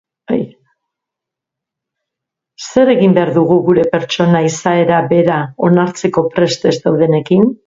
[2.67, 5.39] Zer egin behar dugu gure pertsona izaera bera
[5.69, 7.51] onartzeko prest ez daudenekin?